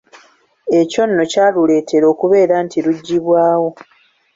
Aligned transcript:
Ekyo 0.79 1.01
nno 1.07 1.23
kyaluleetera 1.31 2.05
okubeera 2.13 2.55
nti 2.65 2.77
lugyibwawo. 2.85 3.69